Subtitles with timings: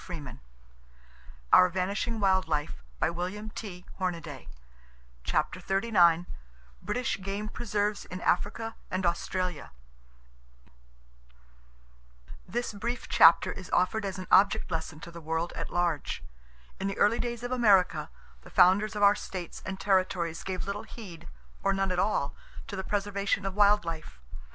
[0.03, 0.39] EGRETS AND
[1.53, 2.69] HERONS IN SANCTUARY ON MARSH
[3.03, 4.47] ISLAND [Page 364]
[5.23, 6.25] CHAPTER XXXIX
[6.81, 9.71] BRITISH GAME PRESERVES IN AFRICA AND AUSTRALIA
[12.47, 16.23] This brief chapter is offered as an object lesson to the world at large.
[16.79, 18.09] In the early days of America,
[18.41, 21.27] the founders of our states and territories gave little heed,
[21.61, 22.33] or none at all,
[22.65, 24.19] to the preservation of wild life.